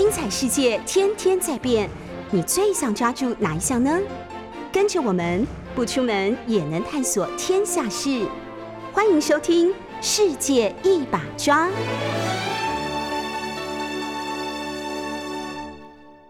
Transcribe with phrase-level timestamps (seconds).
[0.00, 1.86] 精彩世界天天在变，
[2.30, 4.00] 你最想抓住哪一项呢？
[4.72, 8.26] 跟着我们不出门也能探索天下事，
[8.94, 9.68] 欢迎收听
[10.00, 11.68] 《世界一把抓》。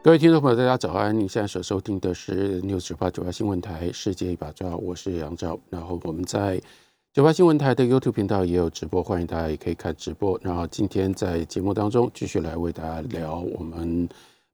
[0.03, 1.17] 各位听众朋友，大家早安！
[1.17, 5.57] 你现在所收听的是六九八九八新闻台《世界一把抓》，我是杨照。
[5.71, 6.61] 然后我们在
[7.13, 10.39] 九八新闻台的 YouTube 频道也有直播，欢迎大家也可以看直播。
[10.45, 14.09] 然后今天在节目当中继续来为大家聊我们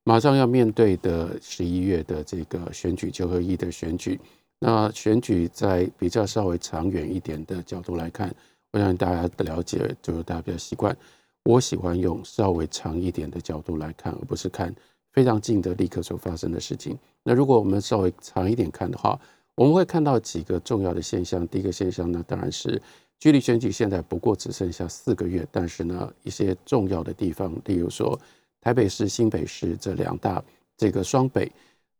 [0.05, 4.19] 马上要面对的十一月的这个选举九合一的选举。
[4.59, 8.34] 那选举在比较稍微长远一点的角度来看，
[8.73, 10.96] 我想大家的了解就是大家比较习惯。
[11.45, 14.74] 我喜欢用稍微长一点的角度来看，而不是看。
[15.12, 16.98] 非常近的立刻所发生的事情。
[17.23, 19.18] 那如果我们稍微长一点看的话，
[19.56, 21.48] 我们会看到几个重要的现象。
[21.48, 22.80] 第一个现象呢，当然是
[23.19, 28.19] 距离选举现在不过只剩下四个月，但是呢，一些重要的地方，例如说
[28.60, 30.45] 台北市、新北市这两大
[30.77, 31.51] 这个双北，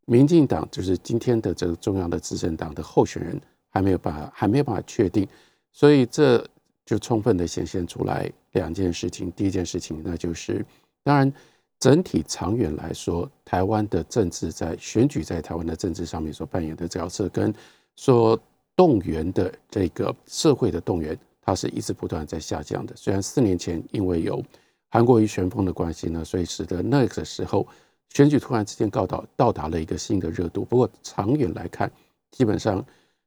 [0.05, 5.27] 民进党就是今天的这个重要的执政党的候选人还没有把还没有办法确定，
[5.71, 6.47] 所以这
[6.85, 9.31] 就充分的显现出来两件事情。
[9.31, 10.63] 第一件事情，那就是
[11.03, 11.33] 当然。
[11.79, 17.53] 整体长远来说，台湾的政治在选举在台湾的政治上面所扮演的角色，跟
[17.95, 18.39] 所
[18.75, 22.95] 动员的这个社会的动员，它是一直不断在下降的。
[22.95, 24.43] 虽然四年前因为有
[24.89, 27.67] 韩国瑜旋风的关系呢，所以使得那个时候
[28.09, 30.65] 选举突然之间告到到达了一个新的热度。
[30.65, 31.91] 不过长远来看，
[32.31, 32.83] 基本上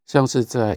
[0.06, 0.76] 像是在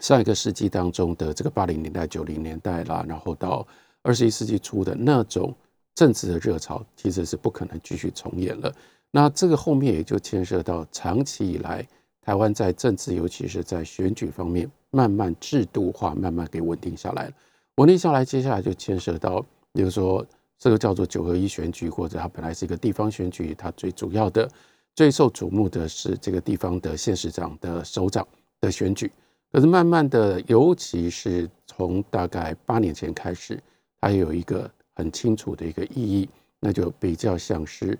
[0.00, 3.66] 上一个世纪当中的这个八零年代、九零年代啦，然后到
[4.00, 5.54] 二十一世纪初的那种。
[5.94, 8.74] 政治的热潮其实是不可能继续重演了。
[9.10, 11.86] 那这个后面也就牵涉到长期以来
[12.22, 17.32] 台湾在政治，尤其是在选举方面慢慢制度化，慢慢给稳定下来了。
[17.76, 20.26] 稳定下来，接下来就牵涉到，比如说
[20.58, 24.48] 这个叫做九合一选举，或者它本来是一个地方选举，它最主要的、
[24.94, 28.26] 最受瞩目的是这个地方的县市长的首长
[28.62, 29.12] 的选举。
[29.50, 33.62] 可是慢慢的，尤其是从大概八年前开始，
[34.00, 34.70] 它有一个。
[34.94, 36.28] 很清楚的一个意义，
[36.60, 37.98] 那就比较像是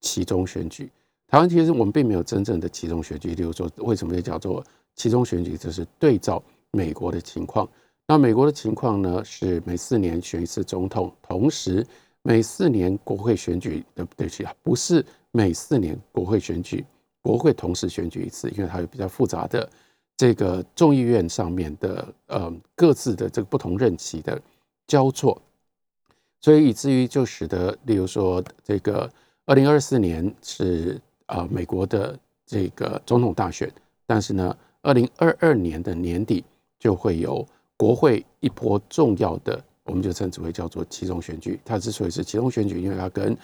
[0.00, 0.90] 其中选举。
[1.26, 5.56] 台湾其实我们并没有真正的其中选举，例如说为什么叫做其中选举？
[5.56, 7.68] 就是对照美国的情况。
[8.06, 11.84] 那美国的情况呢，是每四年选一次总统，同时
[12.22, 16.84] 每四年国会选举的对不起啊，不是每四年国会选举，
[17.22, 19.68] 国会同时选举一次，因为它有比较复杂的
[20.16, 24.40] 这个众议院上面的呃各自的这个不同任期的
[24.86, 25.40] 交错。
[26.44, 29.10] 所以以至于就使得，例如说，这个
[29.46, 33.72] 二零二四年是啊美国的这个总统大选，
[34.04, 36.44] 但是呢，二零二二年的年底
[36.78, 37.42] 就会有
[37.78, 41.58] 国会一波重要的，我们就称之为叫做其中选举。
[41.64, 43.34] 它之所以是其中选举，因为它跟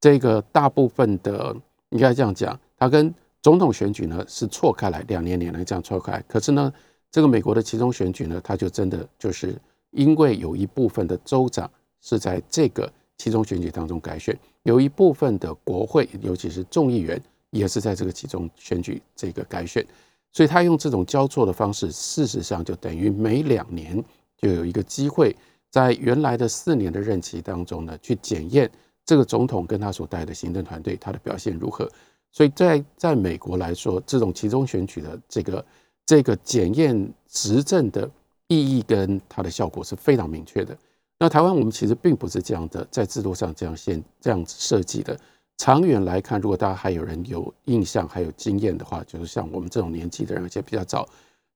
[0.00, 1.54] 这个大部分的
[1.90, 6.20] 应该这样讲，它跟总统选举呢是错开来，两年两年这样错开。
[6.26, 6.72] 可是呢，
[7.12, 9.56] 这个美国的其中选举呢，它就真的就是
[9.92, 11.70] 因为有一部分的州长。
[12.00, 19.86] 是在这个其中选举当中改选，有一部分的国会，尤其是众议员，也是在这个其中选举这个改选，
[20.32, 24.02] 所以他用这种交错的方式，事实上就等于每两年
[24.36, 25.36] 就有一个机会，
[25.70, 28.70] 在原来的四年的任期当中呢，去检验
[29.04, 31.90] 这个总统跟他所带的行政团队他的表现如何。
[32.32, 35.66] 所以在在美国来说，这种其中选举的这个
[36.06, 38.08] 这个检验执政的
[38.46, 40.76] 意义跟它的效果是非常明确的。
[41.22, 45.14] 那台湾我们其实并不是这样的，在制度上这样先这样子设计的。
[45.58, 51.06] 长远来看，如果大家还有人有印象、还有经验的话，就是像我们这种年纪的人，而且比较早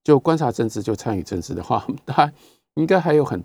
[0.03, 2.33] 就观察政治、就参与政治的话， 大家
[2.75, 3.43] 应该还有很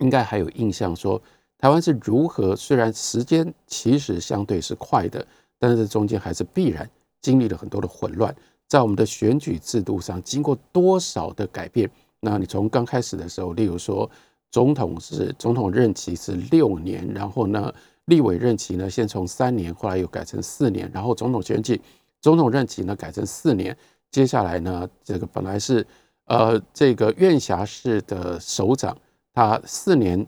[0.00, 1.22] 应该还有印象，说
[1.58, 5.24] 台湾是如何虽然时间其实相对是快的，
[5.60, 6.90] 但是中间还是必然
[7.22, 8.34] 经历了很多的混乱，
[8.66, 11.88] 在我们的选举制度上经过多少的改变。
[12.18, 14.10] 那你从刚开始的时候，例如说。
[14.50, 17.72] 总统是总统任期是六年，然后呢，
[18.06, 21.80] 立委任期呢先从三年，后来又改成四年，然后总统选举，
[22.20, 23.76] 总统任期呢改成四年，
[24.10, 25.86] 接下来呢，这个本来是
[26.24, 28.96] 呃这个院辖市的首长，
[29.32, 30.26] 他四年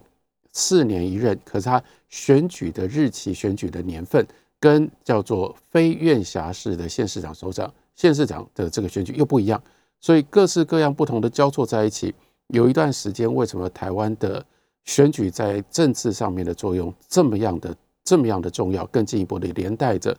[0.53, 4.25] 四年一任，可是他选举的日期、选举的年份
[4.61, 9.61] 跟叫做非院辖市的县市长、首长、县市长的这个选举又不一样，
[10.01, 12.15] 所以各式各样不同的交错在一起。
[12.49, 14.45] 有一段时间，为什么台湾的
[14.85, 17.75] 选举在政治上面的作用这么样的
[18.05, 18.85] 这么样的重要？
[18.87, 20.17] 更进一步的连带着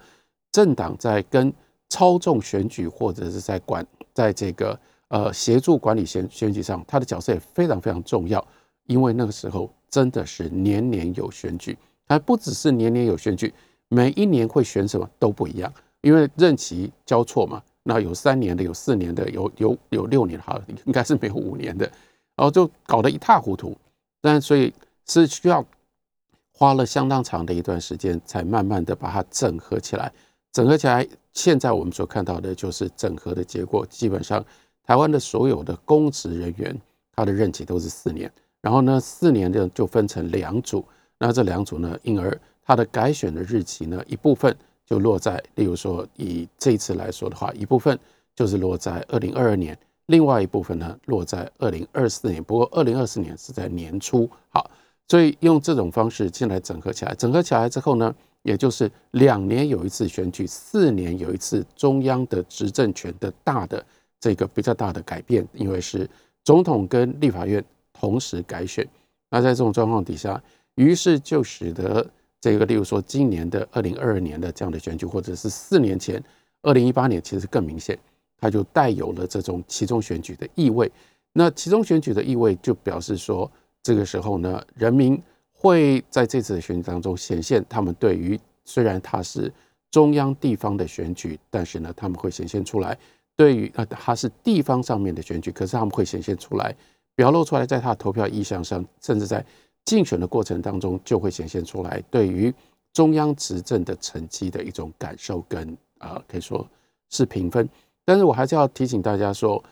[0.52, 1.54] 政党在跟
[1.90, 4.80] 操纵选举或者是在管在这个
[5.10, 8.46] 呃协助管理选选举上，他的角色也非常非常重要。
[8.88, 11.78] 因为那个时候真的是年年有选举，
[12.08, 13.54] 还不只是年年有选举，
[13.88, 15.72] 每一年会选什么都不一样，
[16.02, 17.62] 因为任期交错嘛。
[17.84, 21.90] 那有三年的，有四年的，有有有六年，好，应该是没有五年的，
[22.36, 23.78] 然后就搞得一塌糊涂。
[24.22, 24.74] 但所以
[25.08, 25.66] 是需要
[26.52, 30.12] 花了相当长的一段时间，才慢慢的把它整合起来。
[30.52, 33.86] 整合起来，现在我们所看到的就是整合的结果。
[33.88, 34.46] 基本上，
[34.84, 36.80] 台湾的所有的公职人员，
[37.16, 38.32] 他的任期都是四年。
[38.62, 40.86] 然后呢，四年的就分成两组。
[41.18, 44.56] 那这两组呢，因而他的改选的日期呢，一部分。
[44.86, 47.98] 就落在，例如说以这一次来说的话，一部分
[48.36, 49.76] 就是落在二零二二年，
[50.08, 52.44] 另外一部分呢落在二零二四年。
[52.44, 54.70] 不过二零二四年是在年初，好，
[55.08, 63.86] 所以用这种方式进来整合起来，整合起来之后呢，也就是两年有一次选举，四年有一次中央的执政权的大的
[64.20, 66.10] 这个比较大的改变，因为是
[66.44, 67.64] 总统跟立法院
[67.94, 68.88] 同时改选。
[69.30, 70.42] 那在这种状况底下，
[70.76, 72.06] 于是就使得。
[72.44, 76.22] 这个，例如说今年的二零二二年的这样的选举，或者是四年前
[76.62, 77.98] 二零一八年，其实更明显，
[78.44, 80.92] 它就带有了这种其中选举的意味。
[81.32, 83.50] 那其中选举的意味，就表示说，
[83.82, 85.18] 这个时候呢，人民
[85.54, 89.50] 会在这次的选举当中显现他们对于虽然它是
[89.92, 92.98] 中央地方的选举，但是呢，他们会显现出来
[93.38, 96.76] 对于呃它是地方上面的选举，可是他们会显现出来，
[97.16, 99.46] 表露出来，在他的投票意向上，甚至在。
[99.86, 102.54] 竞选的过程当中，就会显现出来对于
[102.94, 106.66] 中央执政的成绩的一种感受跟啊，可以说
[107.10, 107.68] 是评分。
[108.06, 109.64] 但是我还是要提醒大家说，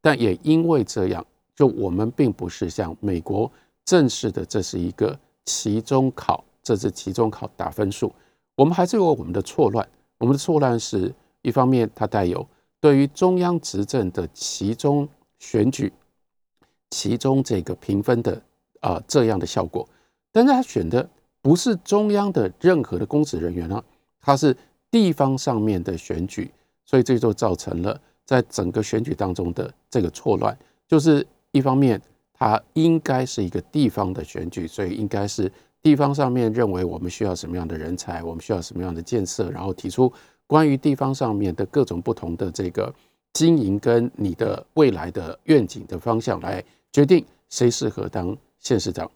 [0.00, 3.50] 但也因为这样，就我们并不是像美国
[3.84, 8.12] 正式的，这是一个期中考，这是期中考打分数，
[8.54, 9.86] 我们还是有我们的错乱。
[10.18, 12.46] 我们的错乱是一方面，它带有
[12.80, 15.08] 对于中央执政的其中
[15.38, 15.92] 选举，
[16.90, 18.42] 其中这个评分的。
[18.80, 19.88] 啊，这样的效果，
[20.30, 21.08] 但是他选的
[21.40, 23.82] 不是中央的任何的公职人员啊，
[24.20, 24.54] 他是
[24.90, 26.50] 地方上面的选举，
[26.84, 30.56] 所以这就造成了在整个选举当中的这个错乱。
[30.86, 32.00] 就是一方面，
[32.32, 35.50] 它应该是一个地方的选举，所以应该是
[35.82, 40.12] 地方上面认为我们需要什么样的人才，我们需要什么样的建设，然后提出
[40.46, 42.94] 关于地方上面的各种不同的这个
[43.32, 48.36] 经营跟你的未来的愿景的方向来决定谁适合当。
[48.60, 49.10] 县市长，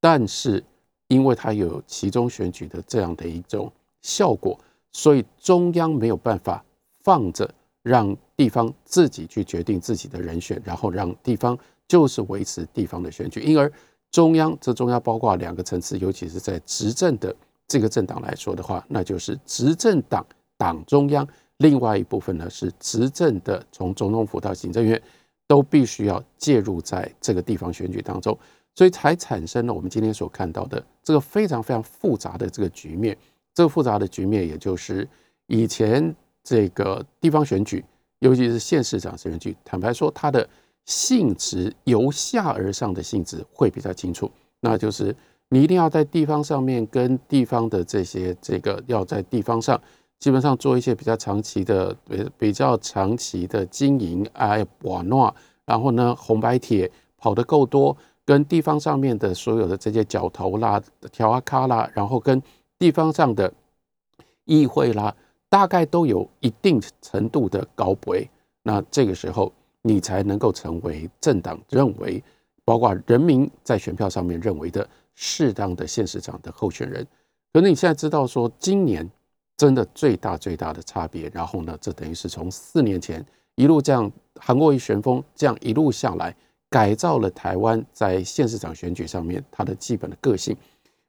[0.00, 0.64] 但是
[1.08, 4.58] 因为他有其中选举的这样的一种效果，
[4.92, 6.64] 所以中央没有办法
[7.04, 7.48] 放着
[7.82, 11.56] 让地方自己去决定自己的人选，然后让地方
[11.86, 13.40] 就是维持地方的选举。
[13.40, 13.70] 因而
[14.10, 17.34] 中央这中央包括两个层次，尤其是在执政的
[17.68, 21.24] 这个政党来说的话，那就是执政党党中央；
[21.58, 25.00] 另外一部分呢是执政的，从总统府到行政院
[25.46, 28.36] 都必须要介入在这个地方选举当中。
[28.76, 33.16] 所以才产生了我们今天所看到的这个非常非常复杂的这个局面。
[33.54, 35.08] 这个复杂的局面，也就是
[35.46, 36.14] 以前
[36.44, 37.84] 这个地方选举，
[38.20, 40.48] 尤其是县市长选举，坦白说，它的
[40.84, 44.30] 性质由下而上的性质会比较清楚。
[44.60, 45.16] 那就是
[45.48, 49.80] 你一定要在地方上面跟地方的这些这个要在地方上
[50.20, 57.96] 基本上做一些比较长期的比比较长期的经营，哎，瓦诺，然后呢，红白铁跑得够多。
[58.26, 60.82] 跟地方上面的所有的这些角头啦、
[61.12, 62.42] 条啊卡啦，然后跟
[62.78, 63.52] 地方上的
[64.46, 65.14] 议会啦，
[65.54, 68.16] 大概都有一定程度的高博。
[68.64, 72.20] 那这个时候，你才能够成为政党认为，
[72.64, 74.84] 包括人民在选票上面认为的
[75.14, 77.06] 适当的县市长的候选人。
[77.52, 79.08] 可是你现在知道说，今年
[79.56, 86.34] 真的最大最大的差别，然后呢，这等于是从四年前一路这样韩国瑜旋风这样一路下来。
[86.68, 90.56] 改造了台湾在县市长选举上面它的基本的个性，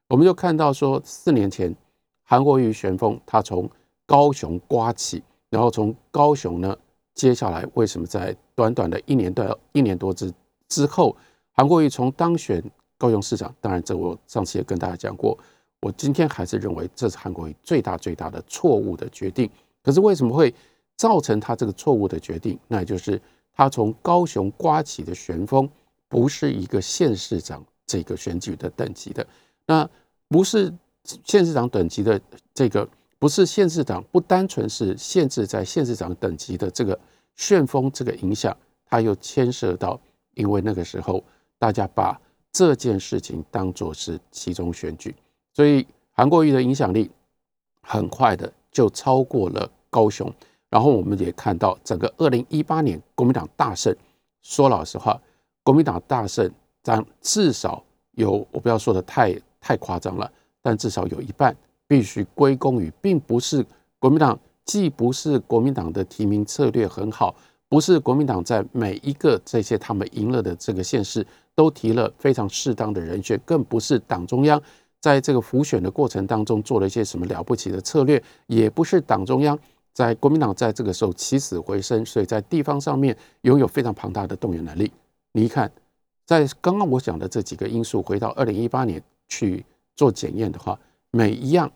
[0.07, 1.75] 我们就看到说，四年前
[2.21, 3.67] 韩国瑜旋风，他从
[4.05, 6.77] 高雄刮起，然后从高雄呢，
[7.13, 10.33] 接下来为什么在短短的一年多一年多之
[10.69, 11.15] 之后，
[11.51, 12.63] 韩国瑜从当选
[12.97, 15.37] 高雄市长，当然这我上次也跟大家讲过，
[15.81, 19.49] 我今天还是认为这是韩国瑜最大最大的错误的决定。
[19.83, 20.53] 可是为什么会
[20.95, 22.59] 造成他这个错误的决定？
[22.67, 23.21] 那就是。
[23.57, 25.69] 他从高雄刮起的旋风，
[26.09, 29.25] 不是一个县市长这个选举的等级的，
[29.65, 29.89] 那
[30.27, 30.69] 不是
[31.23, 32.19] 县市长等级的
[32.53, 32.85] 这个，
[33.25, 36.95] 不是县市长，不单纯是限制在县市长等级的这个
[37.35, 38.55] 旋风这个影响，
[38.85, 39.99] 它又牵涉到，
[40.35, 41.23] 因为那个时候
[41.57, 45.15] 大家把这件事情当作是其中选举，
[45.53, 47.09] 所以韩国瑜的影响力
[47.81, 50.31] 很快的就超过了高雄。
[50.69, 53.91] 然后我们也看到，整个二零一八年国民党大胜。
[54.43, 55.19] 说老实话，
[55.63, 56.47] 国民党大胜，
[56.83, 63.65] 但至少有我不要说的太太夸张了，但至少有一半必须归功于，并不是
[63.99, 67.35] 国民党，既不是国民党的提名策略很好，
[67.67, 74.61] 不是国民党在每一个这些他们赢了的这个县市都提了非常适当的人选，更不是党中央
[74.99, 79.57] 在这个浮选的过程当中做了一些什么了不起的策略，也不是党中央
[79.93, 84.91] 在国民党在这个时候起死回生，所以在地方上面拥有非常庞大的动员能力。
[85.31, 85.71] 你一看。
[86.27, 89.63] 在刚刚我讲的这几个因素，回到二零一八年去
[89.95, 90.75] 做检验的话，
[91.15, 91.71] 每一样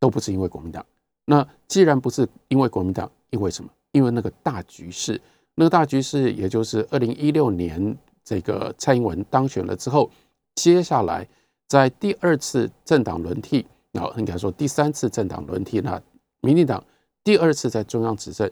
[0.00, 0.84] 都不是因为国民党。
[1.24, 3.70] 那既然不是因为国民党，因为什么？
[3.92, 5.20] 因为那个大局势，
[5.54, 10.10] 那个大局势，也就是二零一六年这个蔡英文当选了之后，
[10.56, 11.28] 接下来
[11.68, 16.02] 在第二次政党轮替，然后应该说第三次政党轮替，那
[16.40, 16.82] 民进党
[17.22, 18.50] 第二次在中央执政，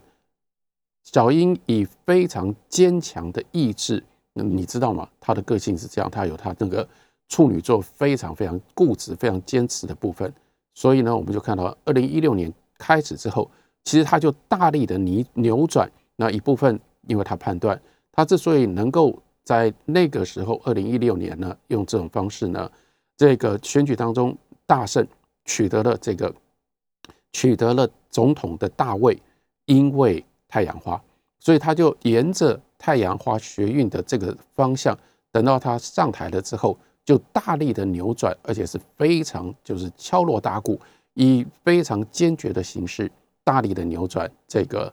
[1.03, 4.01] 小英以非常坚强的意志。
[4.33, 5.09] 那你知道吗？
[5.19, 6.89] 他的个性是这样，他有他那个
[7.31, 10.31] 处女座非常非常固执、非常坚持的部分。
[10.75, 13.51] 所以呢，我们就看到二零一六年开始之后，
[13.85, 17.81] 其实他就大力的扭扭转那一部分，因为他判断
[18.13, 22.71] 他之所以能够在那个时候二零一六年呢，用这种方式呢，
[23.17, 25.07] 这个选举当中大胜，
[25.47, 26.31] 取得了这个
[27.33, 29.19] 取得了总统的大位，
[29.65, 31.03] 因为太阳花，
[31.39, 32.61] 所以他就沿着。
[32.83, 34.99] 太阳花学运的这个方向，
[35.31, 40.79] 等到他上台了之后，就大力的扭转，而且是非常就是敲锣打鼓，
[41.15, 43.11] 以非常坚决的形式，
[43.43, 44.93] 大力的扭转这个，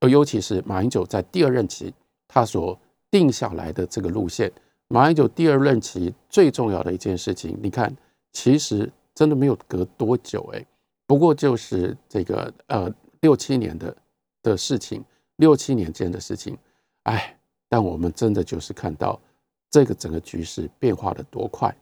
[0.00, 1.92] 呃，尤其是马英九在第二任期
[2.28, 2.78] 他所
[3.10, 4.52] 定下来的这个路线。
[4.88, 7.94] 马英九第二任期最重要的一件事情，你看，
[8.32, 10.64] 其实真的没有隔多久，哎，
[11.06, 12.90] 不过就是这个呃
[13.20, 13.96] 六七年的
[14.42, 15.04] 的事情，
[15.36, 16.56] 六七年间的事情。
[17.02, 17.36] 哎，
[17.68, 19.20] 但我们真的就是看到
[19.70, 21.74] 这个整个局势变化的多快。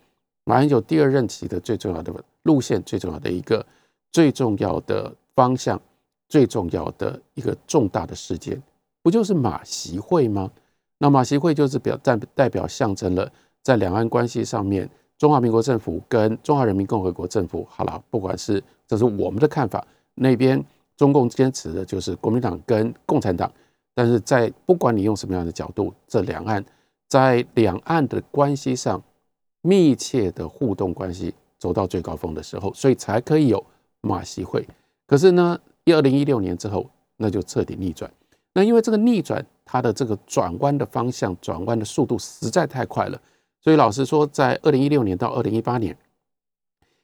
[0.45, 2.13] 马英九第二任期的最重要的
[2.45, 3.65] 路线，最重要的一个
[4.13, 5.81] 最重要的方向，
[6.29, 8.63] 最重要的一个重大的事件，
[9.03, 10.51] 不就是马习会吗？
[10.99, 13.31] 那马习会就是表代代表象征了
[13.63, 14.89] 在两岸关系上面，
[15.19, 20.65] 中华民国政府跟中华人民共和国政府，好了，不管是这是我们的看法，那边
[20.97, 23.51] 中共坚持的就是国民党跟共产党。
[23.95, 26.65] 但是在不管你用什么样的角度，这两岸
[27.09, 29.03] 在两岸的关系上
[29.63, 33.65] 密切的互动关系走到最高峰的时候，所以才可以有
[34.01, 34.67] 马习会。
[35.07, 38.11] 可是呢，二零一六年之后，那就彻底逆转。
[38.53, 43.21] 那因为这个逆转，它的这个转弯的方向、转弯的速度实在太快了。
[43.61, 45.97] 所以老实说，在二零一六年到二零一八年，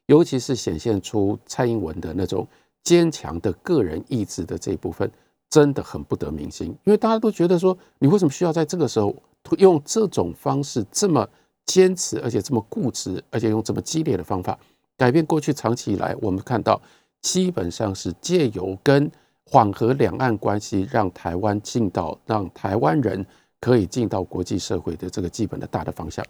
[0.07, 2.47] 尤其是显现出蔡英文的那种
[2.83, 5.11] 坚强的个人意志的这一部分。
[5.51, 9.15] 真的很不得民心，因为大家都觉得说，你为什么需要在这个时候
[9.59, 11.29] 用这种方式这么
[11.67, 14.59] 坚持，而且这么固执，而且用这么激烈的方法
[14.97, 16.81] 改变过去长期以来我们看到
[17.21, 19.11] 基本上是借由跟
[19.45, 23.25] 缓和两岸关系，让台湾进到让台湾人
[23.61, 26.25] 可以进到国际社会的这个基本的大的方向。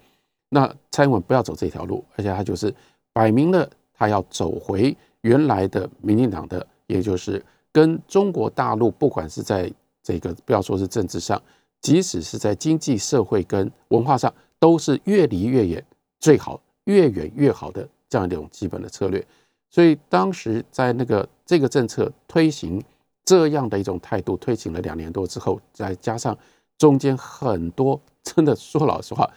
[0.49, 2.73] 那蔡英文不要走这条路，而且他就是
[3.11, 7.43] 摆明了他要走回原来的民进党的，也就是。
[7.75, 9.67] 跟中国大陆，不管是在
[10.03, 11.41] 这个不要说是政治上，
[11.83, 15.85] 即使是在经济社会跟文化上，都是越离越远
[16.19, 19.23] 最好，越远越好的这样一种基本的策略。
[19.69, 22.83] 所以当时在那个这个政策推行
[23.23, 26.35] 这样的一种态度推行了两年多之后，再加上
[26.79, 29.29] 中间很多真的说老实话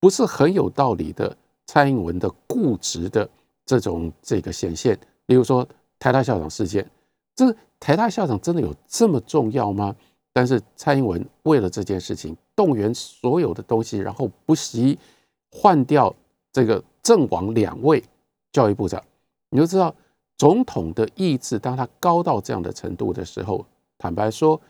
[0.00, 1.36] 不是很有道理的
[1.66, 3.28] 蔡英文的固执的
[3.66, 6.90] 这种这个显现，例如说台大校长事件，
[7.36, 7.54] 这。
[7.80, 9.94] 台大校长真的有这么重要吗？
[10.38, 14.96] 但是蔡英文为了这件事情动员所有的东西，然后不惜
[15.50, 16.14] 换掉
[16.52, 18.00] 这个正王两位
[18.52, 19.02] 教育部长，
[19.50, 19.92] 你就知道
[20.36, 23.66] 总统的意志，当他高到这样的程度的时候，
[23.98, 24.60] 坦白说，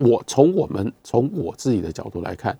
[0.00, 2.58] 我从我们从我自己的角度来看，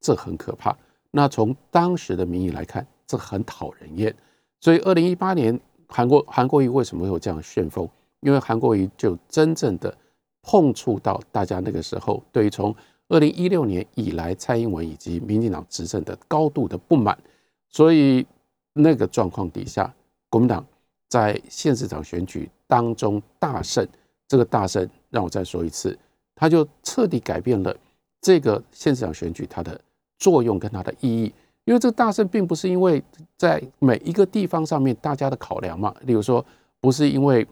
[0.00, 0.78] 这很可怕。
[1.10, 4.14] 那从当时的民意来看，这很讨人厌。
[4.60, 5.58] 所以二零一八年
[5.88, 7.88] 韩国韩国瑜为什么会有这样旋风？
[8.20, 9.92] 因为韩国瑜就真正的
[10.48, 12.72] 碰触到大家那个时候对于从
[13.08, 17.18] 二零一六年以来蔡英文以及民进党执政的高度的不满，
[17.68, 18.24] 所以
[18.72, 19.92] 那个状况底下，
[20.30, 20.64] 国民党
[21.08, 23.84] 在县市长选举当中大胜。
[24.28, 25.98] 这个大胜让我再说一次，
[26.36, 27.76] 他就彻底改变了
[28.20, 29.80] 这个县市长选举它的
[30.18, 31.32] 作用跟它的意义。
[31.64, 33.02] 因为这个大胜并不是因为
[33.36, 36.44] 在每一个地方上面大家的考量嘛，例如说
[36.80, 37.44] 不是因为。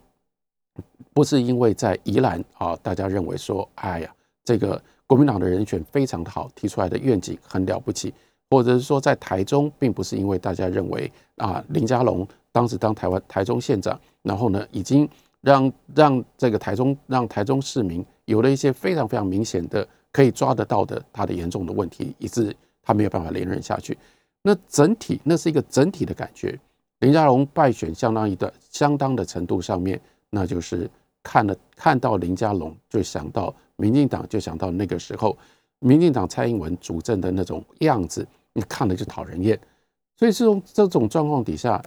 [1.14, 8.12] 不是因为在宜兰啊，大家认为说，哎呀，这个国民党的人选非常的好，提出来的愿景很了不起，
[8.50, 15.08] 或者是说在台中，并不是因为大家认为啊林佳龙当时当台湾台中县长，然后呢已经
[15.40, 23.96] 让让这个台中让台中市民有了一些非常非常明显的可以抓得到的他的严重的问题，以致他没有办法连任下去。
[24.42, 26.58] 那整体那是一个整体的感觉。
[27.00, 30.88] 林佳龙败选相当一的相当的程度上面，那就是
[31.24, 35.36] 看了看到林佳龙就想到民进党，就想到那个时候
[35.80, 38.24] 民进党蔡英文主政的那种样子。
[38.56, 39.58] 你看了就讨人厌，
[40.16, 41.82] 所以这种这种状况底下，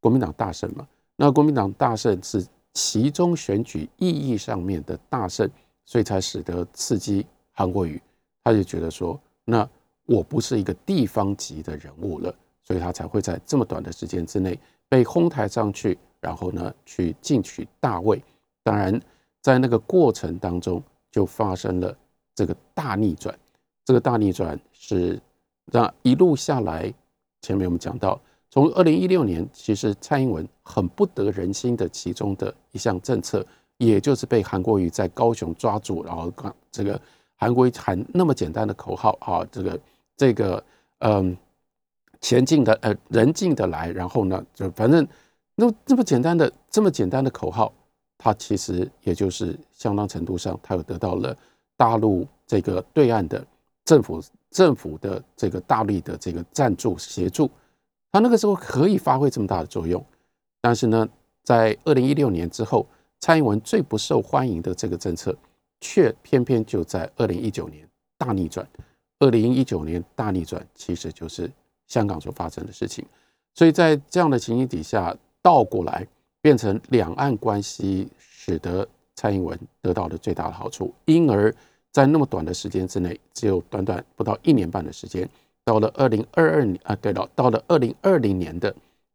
[0.00, 0.86] 国民党大胜嘛？
[1.16, 5.48] 那国民党大胜是其中选举意义上面的大胜，
[5.86, 7.98] 所以才使得刺激韩国瑜，
[8.44, 9.66] 他就觉得说，那
[10.04, 18.22] 我不是一个地方级的人物了，所以他才会在这么短的时间之内被哄抬上去，然后呢去进取大位。
[18.62, 19.00] 当然，
[19.40, 21.96] 在那个过程当中就发生了
[22.34, 23.38] 这个大逆转，
[23.84, 25.20] 这个大逆转是。
[25.72, 26.92] 那一路下来，
[27.42, 36.32] 前面我们讲到，从二零一六年，其实蔡英文很不得人心的其中的一项政策，也就是被韩国瑜在高雄抓住，然后
[36.72, 37.00] 这个
[37.36, 39.80] 韩国瑜喊那么简单的口号啊，这个
[40.16, 40.64] 这个
[40.98, 41.36] 嗯，
[42.20, 45.06] 前进的呃人进的来，然后呢，就反正
[45.54, 47.72] 那这么简单的这么简单的口号，
[48.22, 51.34] 它其实也就是相当程度上，它又得到了
[51.74, 53.42] 大陆这个对岸的
[53.86, 54.22] 政府。
[54.50, 57.48] 政府的这个大力的这个赞助协助，
[58.10, 60.04] 他那个时候可以发挥这么大的作用。
[60.60, 61.08] 但是呢，
[61.44, 62.84] 在二零一六年之后，
[63.20, 65.32] 蔡英文最不受欢迎的这个政策，
[65.80, 68.66] 却偏偏就在二零一九年大逆转。
[69.20, 71.48] 二零一九年大逆转，其实就是
[71.86, 73.06] 香港所发生的事情。
[73.54, 76.04] 所以在这样的情形底下，倒过来
[76.40, 81.54] 变成两岸关系，使得蔡英文得到了最大的好处，因而。
[81.92, 85.28] 在那么短的时间之内，只有短短不到一年半的时间，
[85.64, 88.72] 到了二零二二年啊，对了，到了二零二零年的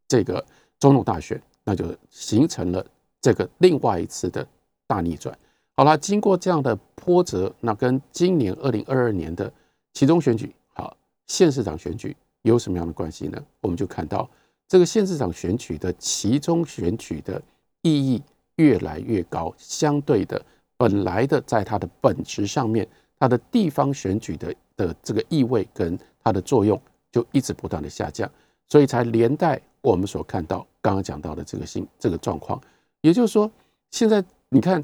[0.10, 0.46] 这个
[0.78, 2.86] 总统大选，那就形成了
[3.22, 4.46] 这个另外一次的
[4.86, 5.34] 大逆转。
[5.78, 9.50] 好了，经过这样的波折，那跟今年二零二二年的
[9.94, 13.42] 其中选举，好县市长选举有什么样的关系呢？
[13.62, 14.30] 我们就看到
[14.68, 17.42] 这个县市长选举的其中选举的
[17.82, 18.22] 意义
[18.56, 20.44] 越来越高，相对的。
[20.78, 22.86] 本来的，在它的本质上面，
[23.18, 26.80] 它的地方选举的的这个意味跟它的作用
[27.12, 28.30] 就一直不断的下降，
[28.68, 32.60] 所以才连带我们所看到刚刚讲到的这个新这个状况。
[33.00, 33.50] 也就是说，
[33.92, 34.84] 现在你看，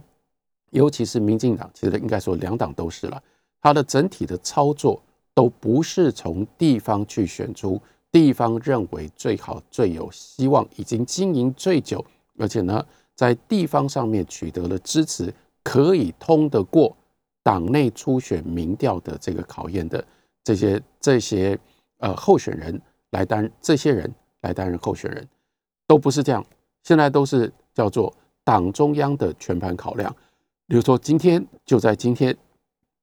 [0.69, 3.21] 尤其是民进党，其实应该说两党都是了，
[3.61, 5.01] 它的整体的操作
[5.33, 7.81] 都不是从地方去选出
[8.11, 12.03] 地方认为最好、最有希望、已经经营最久，
[12.37, 15.33] 而且呢，在地方上面取得了支持。
[15.63, 16.97] 可以通得过
[17.43, 20.03] 党内初选民调的这个考验的
[20.43, 21.55] 这些这些
[21.99, 25.27] 呃候选人来担这些人来担任候选人，
[25.85, 26.43] 都不是这样。
[26.81, 28.11] 现在都是叫做
[28.43, 30.11] 党中央的全盘考量。
[30.65, 32.35] 比如说今天就在今天，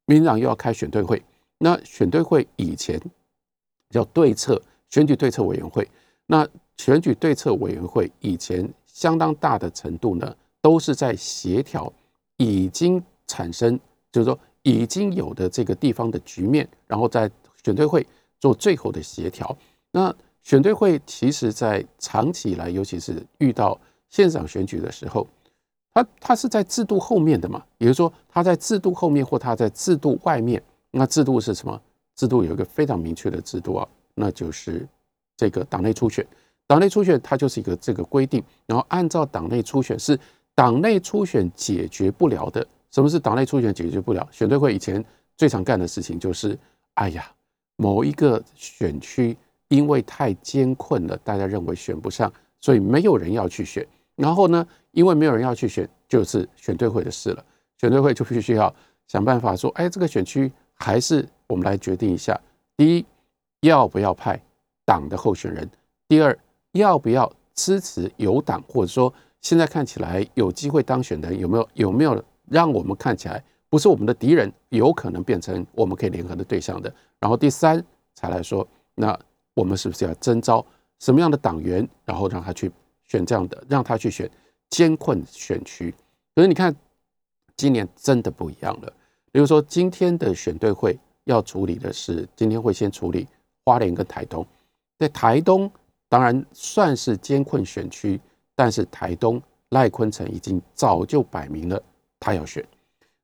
[0.07, 1.23] 民进党又要开选对会。
[1.59, 3.01] 那选对会以前
[3.90, 5.88] 叫对策选举对策委员会。
[6.27, 6.46] 那
[6.77, 11.92] 选举对策委员会以前相当大的程度呢，都是在协调。
[12.40, 13.77] 已经产生，
[14.12, 17.29] 就是说已经有的这个地方的局面，然后在
[17.64, 18.07] 选对会
[18.38, 19.59] 做最后的协调。
[19.90, 23.77] 那选对会其实，在长期以来，尤其是遇到
[24.09, 25.27] 县长选举的时候，
[25.92, 30.62] 它它是在制度后面的嘛，也就是说，它在制度后面或它在制度外面。
[30.92, 31.83] 那制度是什么？
[32.14, 34.87] 制度有一个非常明确的制度啊，那就是
[35.37, 36.26] 这个党内初选。
[36.66, 40.18] 党内初选它就是一个这个规定，然后按照党内初选是。
[40.54, 44.28] 党内初选解决不了的，什么是党内初选解决不了？
[44.33, 45.04] 选对会以前
[45.37, 46.59] 最常干的事情就是，
[46.94, 47.31] 哎呀，
[47.76, 53.87] 某一个选区因为太艰困了，大家认为选不上，所以没有人要去选。
[54.16, 57.44] 然后呢，因为没有人要去选，就是选对会的事了。
[57.76, 58.74] 选对会就必须要
[59.07, 62.37] 想办法说，哎，这个选区还是我们来决定一下：
[62.76, 63.07] 第一，
[63.61, 64.40] 要不要派
[64.85, 65.66] 党的候选人；
[66.09, 66.38] 第二，
[66.73, 69.12] 要不要支持有党或者说。
[69.40, 71.68] 现在看起来有机会当选的有没有？
[71.75, 76.92] 有没有让我们看起来不是我们的敌人，有可能变成我们可以联合的对象的？
[77.21, 77.83] 然后第三
[78.16, 78.66] 才来说，
[78.97, 79.16] 那
[79.55, 80.66] 我们是不是要征召
[80.99, 82.68] 什么样的党员，然后让他去
[83.05, 84.29] 选这样的，让他去选
[84.71, 85.94] 艰困选区？
[86.35, 86.75] 可是你看，
[87.57, 88.92] 今年真的不一样了。
[89.31, 93.29] 比如说今天的选对会要处理的是，今天会先处理
[93.68, 94.46] 花莲跟台东。
[94.98, 95.70] 在台东
[96.09, 98.18] 当然算是艰困选区。
[98.61, 101.81] 但是台东赖坤成已经早就摆明了
[102.18, 102.66] 他要选。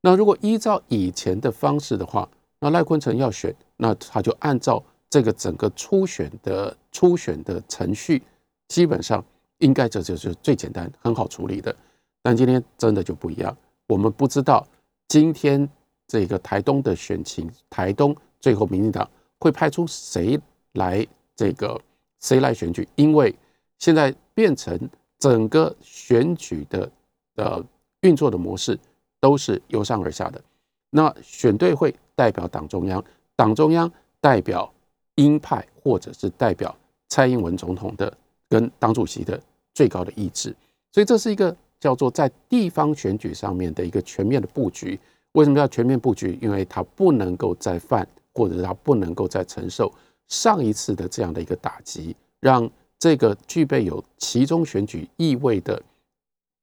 [0.00, 2.28] 那如果依照以前的方式的话，
[2.60, 4.80] 那赖坤成要选，那他就按照
[5.10, 8.22] 这个整个初选的初选的程序，
[8.68, 9.24] 基本上
[9.58, 11.74] 应该这就是最简单、很好处理的。
[12.22, 13.56] 但今天真的就不一样，
[13.88, 14.64] 我们不知道
[15.08, 15.68] 今天
[16.06, 19.10] 这个台东的选情，台东最后民进党
[19.44, 20.40] 会派出谁
[20.72, 21.78] 来这个
[22.20, 23.34] 谁来选举，因为
[23.78, 26.90] 现在变成整个选举的
[27.36, 27.62] 呃
[28.00, 28.78] 运作的模式
[29.20, 30.40] 都是由上而下的。
[30.88, 33.04] 那选对会代表党中央，
[33.36, 34.72] 党中央代表
[35.16, 36.74] 鹰派或者是代表
[37.10, 38.10] 蔡英文总统的
[38.48, 39.38] 跟党主席的
[39.74, 40.56] 最高的意志，
[40.90, 44.98] 所以这是一个叫做在地方选举上面的一个全面的布局。
[45.32, 46.38] 为什么要全面布局？
[46.40, 49.90] 因为它不能够再犯，或者他不能够再承受
[50.28, 52.68] 上一次的这样的一个打击，让
[52.98, 55.82] 这个具备有其中选举意味的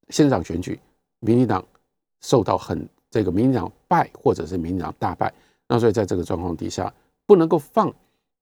[0.10, 0.80] 县长选举，
[1.20, 1.66] 民进党
[2.20, 2.88] 受到很。
[3.14, 5.34] 这个民进党败，或者是民进党大败，
[5.68, 6.94] 那所以在这个状况底下，
[7.26, 7.94] 不能够放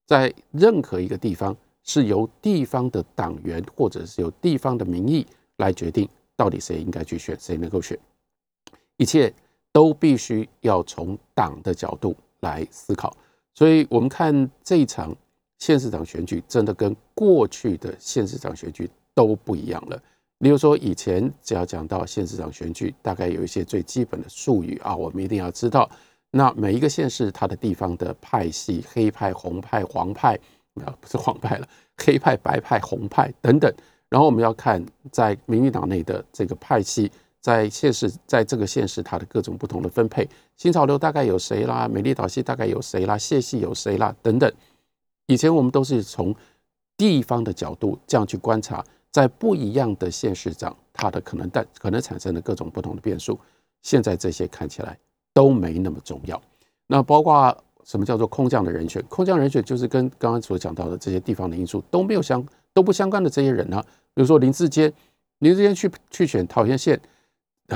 [0.06, 5.26] 在任何一个地方是由地方的党员或者是由地方的民意
[5.58, 7.98] 来决定到底谁应该去选，谁能够选，
[8.98, 9.34] 一切
[9.72, 13.16] 都必须要从党的角度来思考。
[13.54, 15.16] 所以我们看这一场
[15.58, 20.02] 县市长选举，真的跟过去的县市长选举都不一样了。
[20.40, 25.90] 例如说，以前只要讲到县市长选举，大概有一些最基本的术语啊，我们一定要知道。
[26.32, 30.40] 那每一个县市，它的地方的派系，黑派、红派、黄派，
[30.76, 33.70] 啊，不是黄派了， 黑派、白派、红派等等。
[34.08, 40.28] 然后我们要看在民进党内的这个派系，在县市，在这个县市它的各种不同的分配。
[40.58, 41.88] 新潮流大概有谁啦？
[41.88, 43.18] 美丽岛系大概有谁啦？
[43.18, 44.16] 谢系有谁啦？
[44.22, 44.52] 等等。
[45.28, 46.36] 以前我们都是从
[46.98, 48.84] 地方的角度这样去观察。
[49.12, 53.40] 在不一样的县市长，他的可能但可能产生的各种不同的变数，
[53.82, 54.96] 现在这些看起来
[55.34, 56.40] 都没那么重要。
[56.86, 59.04] 那包括什么叫做空降的人选？
[59.10, 63.84] 空降人选就是跟刚刚所讲到的这些地方的因素都没有相都不相关的这些人呢？
[64.14, 64.94] 比如说林志坚，
[65.40, 67.00] 林志坚去去选桃园县、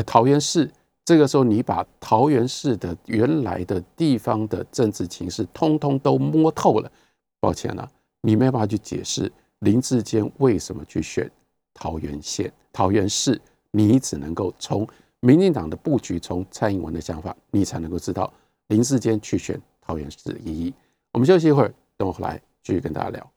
[0.01, 0.71] 桃园市，
[1.05, 6.91] 这个时候你把桃园市的原来的地方的政治情势通通都摸透了，
[7.39, 7.87] 抱歉了，
[8.21, 9.31] 你没办法去解释。
[9.59, 11.29] 林志坚为什么去选
[11.73, 13.39] 桃园县、桃园市？
[13.71, 14.87] 你只能够从
[15.19, 18.31] 民进党的布局，从蔡英文的想法，你才能够知道
[18.67, 20.73] 林志坚去选桃园市的意义。
[21.11, 23.31] 我们休息一会儿，等我回来继续跟大家聊。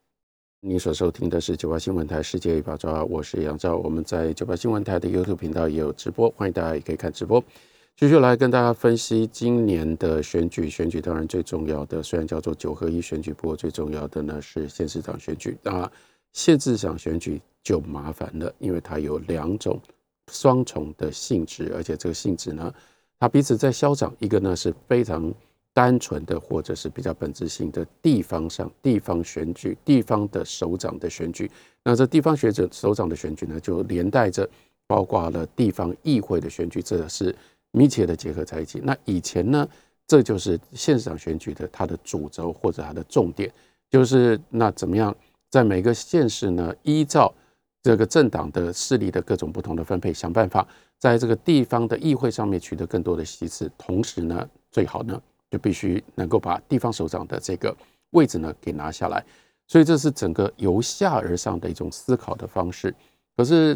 [0.69, 3.77] 您所收听的是九八新闻台世界一把抓，我是杨照。
[3.77, 7.41] 我们在九八新闻台的 YouTube 频道也有直播，欢迎大家也可以看直播。
[7.97, 10.69] 继续来跟大家分析今年的选举。
[10.69, 15.89] 选举当然最重要的，虽然叫做九合一选举，不过最重要的呢是县市长选举啊。
[16.33, 19.81] 县市长选举就麻烦了，因为它有两种
[20.33, 22.75] 双重的性质，而且这个性质呢，
[23.21, 24.13] 它彼此在消长。
[24.19, 25.33] 一个呢是非常
[25.77, 31.51] 单纯的，或者是比较本质性的地方上地方选举、地方的首长的选举。
[31.85, 34.49] 那这地方学者首长的选举呢，就连带着
[34.87, 37.37] 包括了地方议会的选举，这是
[37.73, 38.81] 密切的结合在一起。
[38.83, 39.69] 那以前呢，
[40.07, 43.53] 这就是县市长选举的它的主轴或者它的重点，
[43.91, 45.15] 就是那怎么样？
[45.51, 47.31] 在每个县市呢，依照
[47.83, 50.67] 这个政党的势力的各种不同的分配，想办法
[50.99, 53.71] 在这个地方的议会上面取得更多的席次。
[53.77, 57.77] 同时呢，最好呢就必须能够把地方首长的这个
[58.11, 59.25] 位置呢给拿下来。
[59.69, 62.95] 所以这是整个由下而上的一种思考的方式。
[63.37, 63.75] 可是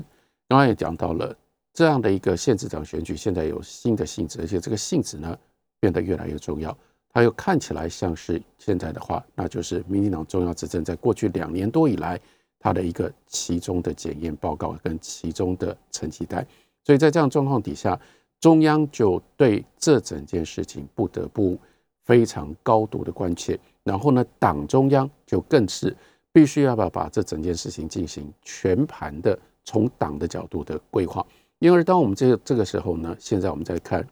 [0.49, 1.37] 刚刚也讲到了
[1.73, 5.37] 这样的一个县市长选举，现在有新的性质，而且这个性质呢
[5.81, 6.77] 变得越来越重要。
[7.13, 12.21] 它又看起来像是现在的话，那就是民进党中央执政在过去两年多以来，
[12.61, 16.47] 它的一个其中的检验报告跟其中的成绩单。
[16.85, 17.99] 所以在这样状况底下，
[18.41, 21.59] 中央就对这整件事情不得不
[22.05, 23.59] 非常高度的关切。
[23.85, 25.97] 然后呢，党中央就更是
[26.33, 31.25] 必须要把把这整件事情进行全盘的从党的角度的规划。
[31.59, 34.07] 因而当我们这个这个时候呢，现在我们在看。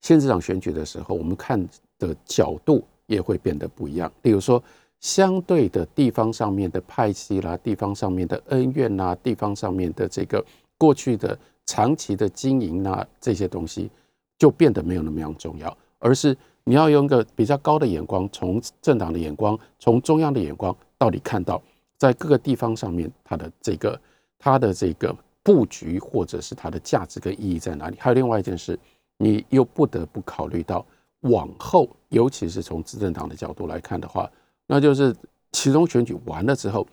[0.00, 1.64] 县市长选举的时候，我们看
[1.96, 4.12] 的角度也会变得不一样。
[4.22, 4.60] 例如说，
[4.98, 10.44] 相对的地方上面的派系啦，地方上面的恩怨呐，地方上面的这个
[10.76, 13.90] 过去的长期的经营呐，这些东西
[14.38, 21.62] 就变得没有那么样重要，而是你要用一个比较高的眼光，从政党的眼光，从中央的眼光，到底看到
[21.98, 24.00] 在各个地方上面它的这个
[24.38, 27.96] 它的这个布局，或者是它的价值跟意义在哪里？
[27.98, 28.78] 还有另外一件事。
[29.18, 30.84] 你又不得不考虑到
[31.20, 34.28] 往后，尤其是从执政党的角度来看的话，
[34.66, 35.14] 那就是
[35.52, 36.84] 其中选举完了之后，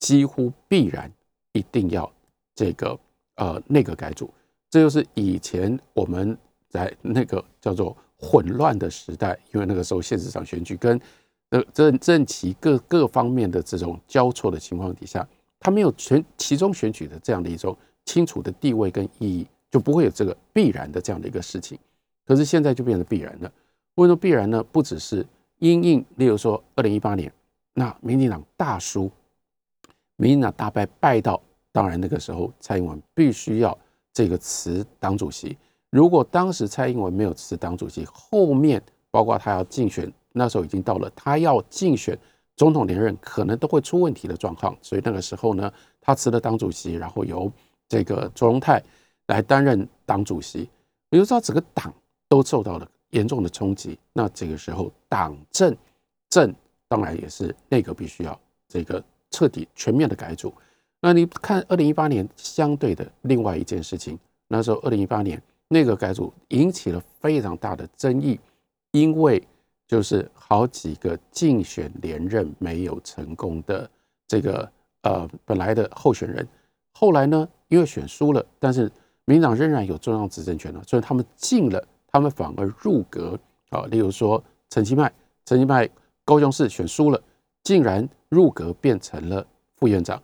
[0.00, 1.08] 几乎必然
[1.52, 2.10] 一定要
[2.56, 2.98] 这个
[3.38, 4.30] 呃内阁改组。
[4.70, 6.36] 这就是以前我们
[6.68, 11.00] 在那个叫做混乱的时代，因为那个时候县市长选举跟
[11.48, 15.26] 呃政政企各各方面的这种交错的情况底下，
[15.58, 17.74] 他没有全其中选举的这样的一种
[18.04, 21.78] 清楚的地位跟意义，就不会有这个必然的这样的一个事情。
[22.26, 23.50] 可是现在就变成必然了。
[23.94, 24.62] 为什么必然呢？
[24.64, 25.26] 不只是
[25.60, 27.32] 因应，例如说二零一八年，
[27.72, 29.10] 那民进党大输，
[30.16, 31.40] 民进党大败败到，
[31.72, 33.76] 当然那个时候蔡英文必须要
[34.12, 35.56] 这个辞党主席。
[35.90, 42.18] 如果当时蔡英文没有辞党主席，后面包括他要竞选，那时候已经到了他要竞选
[42.56, 44.76] 总统连任，可能都会出问题的状况。
[44.82, 47.50] 所以那个时候呢，他辞了党主席，然后由
[47.88, 48.82] 这个卓荣泰
[49.26, 50.68] 来担任党主席。
[51.10, 51.94] 比如说整个党
[52.28, 52.88] 都受到了。
[53.12, 55.74] 严重的冲击，那这个时候党政
[56.28, 56.54] 政
[56.88, 60.52] 当然也是内阁必须要这个彻底全面的改组。
[61.00, 68.38] 那你看二零一八年相对的另外一件事情，那时候二零一八年内阁改组引起了非常大的争议，
[68.92, 69.42] 因为
[69.86, 73.88] 就是好几个竞选连任没有成功的
[74.26, 74.70] 这个
[75.02, 76.46] 呃本来的候选人，
[76.92, 78.90] 后来呢因为选输了，但是
[79.24, 81.82] 民党仍然有中央执政权了，所以他们进了。
[82.10, 85.12] 他们反而入阁啊，例如说陈其迈，
[85.44, 85.86] 陈其迈
[86.24, 87.22] 高雄市选输了，
[87.62, 90.18] 竟然入阁变成了副院长；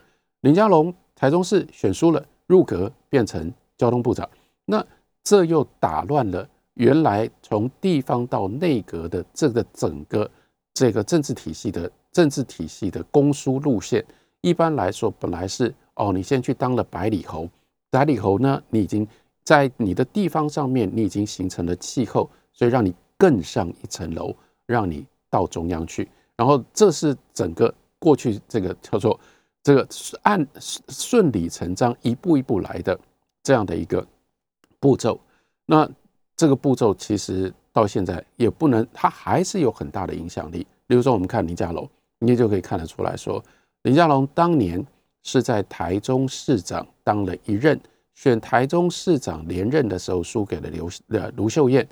[0.45, 4.29] 林佳龙台中市选输了，入阁变成交通部长。
[4.67, 4.85] 那
[5.23, 10.31] 这又打乱了原来从地方到内阁的这个整个
[10.75, 14.05] 这个政治体系的政治体系的公输路线。
[14.43, 17.49] 一般来说，本来是哦，你先去当了百里侯，
[17.89, 19.09] 百里侯呢，你已经。
[19.45, 26.09] 在你的地方上面，你已经形成了气候，所以让你更上一层楼，让你到中央去。
[26.35, 29.21] 然后这是整个过去这个叫做
[29.65, 29.89] 这个
[30.23, 30.47] 按
[30.91, 32.97] 顺理成章一步一步来的
[33.43, 34.07] 这样的一个
[34.79, 35.19] 步骤。
[35.65, 35.89] 那
[36.37, 40.67] 这个步骤其实到现在也不能，它还是有很大的影响力。
[40.87, 43.43] 比如说，我们看林佳龙，你就可以看得出来说，
[43.85, 44.87] 林佳龙当年
[45.23, 47.81] 是在台中市长当了一任。
[48.15, 51.89] 选台中市长连任的时候，输给了刘呃卢秀燕，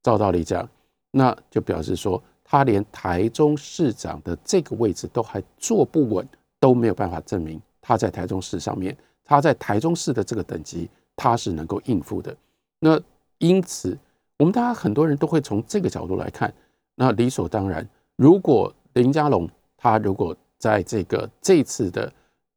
[0.00, 0.66] 照道理讲，
[1.10, 6.26] 那就表示说他连台中市长的这个位置都还坐不稳，
[6.66, 12.36] 都没有办法证明他在台中市上面，他在台中市的这个等级他是能够应付的。
[12.80, 13.00] 那
[13.38, 13.96] 因此，
[14.36, 16.52] 我们大家很多人都会从这个角度来看，
[16.96, 22.12] 那理所当然，如果林佳龙他如果在这个这次的。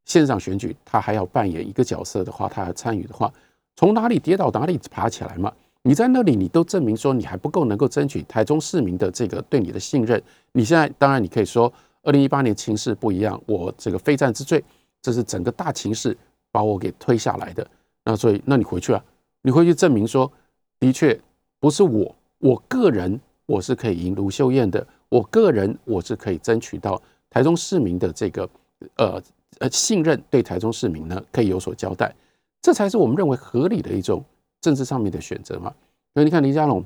[0.05, 3.31] 线上选举，他还要扮演一个角色的话，他要参与的话，
[3.75, 5.53] 从哪里跌倒哪里爬起来嘛？
[5.83, 10.19] 你在那里，你都证明说你还不够能够争取台中市民的这个对你的信任。
[10.53, 11.71] 你现在当然你可以说，
[12.09, 14.63] 二零一八年情势不一样，我这个非战之罪，
[14.99, 16.17] 这是整个大情势
[16.51, 17.65] 把我给推下来的。
[18.03, 19.03] 那所以，那你回去啊，
[19.43, 20.31] 你回去证明说，
[20.79, 21.19] 的确
[21.59, 28.49] 不是我，我个人我是可以赢卢秀燕的，我个人我是可以争取到台中市民的这个
[28.95, 29.21] 呃。
[29.57, 32.15] 呃，信任对台中市民呢可以有所交代，
[32.61, 34.23] 这才是我们认为合理的一种
[34.61, 35.73] 政治上面的选择嘛。
[36.13, 36.85] 所以你看林佳龙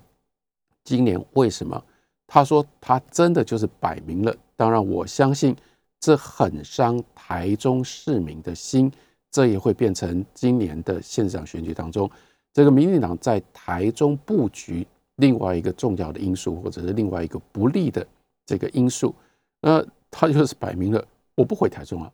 [0.84, 1.84] 今年为什么
[2.34, 4.36] 他说他真的就是摆明了？
[4.56, 5.56] 当然，我相信
[6.00, 8.92] 这很伤台中市民的心，
[9.30, 12.10] 这也会变成今年的县长选举当中
[12.52, 14.84] 这个民进党在台中布局
[15.18, 18.04] 另外一个重要的因素，或者是另外一个不利的
[18.48, 19.14] 这个因素。
[19.62, 22.12] 那他就是摆明了，我不回台中了。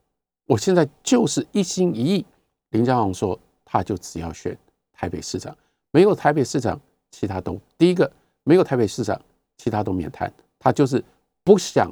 [0.48, 2.26] 我现在就是一心一意，
[2.72, 4.58] 林佳龙说，他就只要选
[4.92, 5.56] 台北市长，
[5.92, 6.78] 没有台北市长，
[7.10, 8.12] 其他都第一个
[8.44, 9.18] 没有台北市长，
[9.60, 10.34] 其他都免谈。
[10.58, 11.04] 他就是
[11.44, 11.92] 不想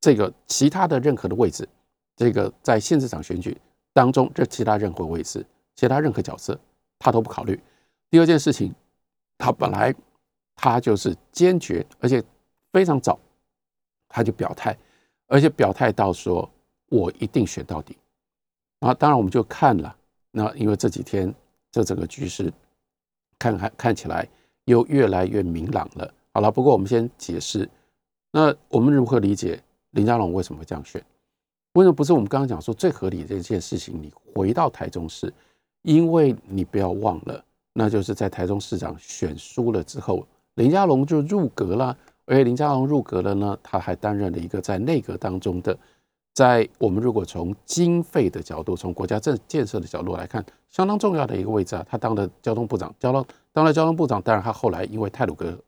[0.00, 1.68] 这个其他的任何的位置，
[2.16, 3.54] 这个在县市长选举
[3.92, 5.44] 当中，这其他任何位置，
[5.76, 6.58] 其他任何角色，
[6.98, 7.60] 他都不考虑。
[8.08, 8.74] 第二件事情，
[9.36, 9.94] 他本来
[10.56, 12.24] 他就是坚决，而且
[12.72, 13.20] 非常早，
[14.08, 14.74] 他就表态，
[15.26, 16.48] 而且表态到说。
[16.92, 17.96] 我一定选到底
[18.80, 18.92] 啊！
[18.92, 19.96] 当然，我们就看了。
[20.30, 21.34] 那因为这几天
[21.70, 22.52] 这整个局势
[23.38, 24.28] 看看看起来
[24.66, 26.14] 又越来越明朗了。
[26.34, 27.68] 好了，不过我们先解释。
[28.32, 31.04] 那我们如何理解林佳龙为什么会这样选？
[31.74, 33.94] 为什么不是我们刚刚讲说最合理的一件事情？
[34.00, 35.32] 你回到台中市，
[35.82, 41.96] 因为你不要忘了，那就是在台中市长选输了之后，林佳龙就入阁了。
[42.24, 45.76] 而且林佳龙入阁了呢，他还担任了一个在内阁当中的。
[46.32, 51.84] 在我们如果从经费的角度，从国家政建设的角度来看，相当重要的一个位置啊。
[51.86, 55.58] 他当了交通部长，交了当了交通部长，当然他后来因为泰鲁格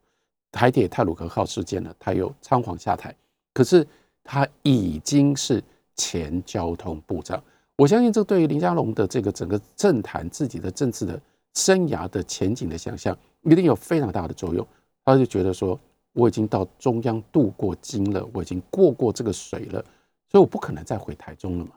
[0.54, 3.12] 台铁泰鲁格号事件呢，他又仓皇下台。
[3.52, 3.84] 可是
[4.22, 5.60] 他已经是
[5.96, 7.42] 前交通部长，
[7.76, 11.20] 我相信这对于林佳龙的这个整个政坛自己的政治的
[11.54, 14.64] 生涯的前景的想象，一定有非常大的作用。
[15.04, 15.78] 他就觉得说，
[16.12, 19.84] 我已经到中央镀过金了，我已经过过这个水了，
[20.30, 21.72] 所以我不可能再回台中了嘛。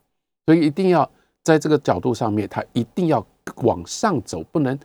[0.46, 1.10] 所以一定要
[1.44, 3.26] 在这个角度上面，他一定要
[3.64, 4.78] 往上走，不能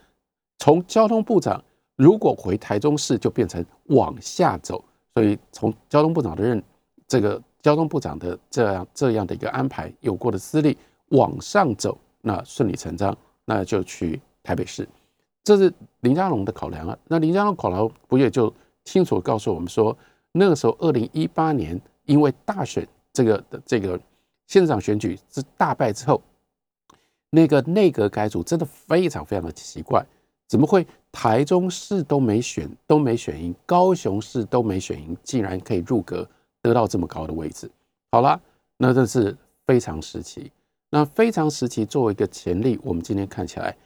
[0.59, 1.63] 从交通部长
[2.03, 4.83] 如果回台中市就变成往下走。
[5.15, 6.61] 所以从交通部长的任
[7.07, 10.77] 这个交通部长的这样这样的一个安排有过的资历
[11.11, 14.89] 往上走，那顺理成章，那就去台北市。
[15.45, 16.99] 这是林佳龙的考量啊。
[17.07, 18.53] 那林佳龙考量不也就
[18.85, 19.97] 清楚告诉我们说，
[20.33, 24.01] 那个时候二零一八年因为大选这个的这个
[24.47, 26.23] 县长选举是大败之后，
[27.29, 30.03] 那个内阁改组真的非常非常的奇怪，
[30.49, 36.29] 怎么会台中市都没选都没选赢，高雄市都没选赢，竟然可以入阁
[36.63, 37.71] 得到这么高的位置？
[38.11, 38.41] 好了，
[38.79, 40.51] 那这是非常时期。
[40.91, 43.77] 那非常时期作为一个潜力，我们今天看起来。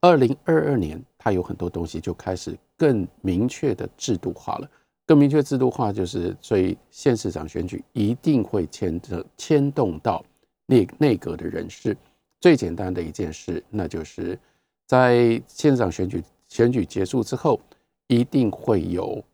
[0.00, 4.70] 二零二二年，它有很多东西就开始更明确的制度化了。
[5.06, 10.24] 更明确制度化就是，所以县市长选举一定会牵着牵动到
[10.66, 11.96] 内内阁的人事。
[12.40, 14.38] 最简单的一件事，那就是
[14.86, 17.58] 在县长选举选举结束之后，
[18.06, 19.24] 一定会有，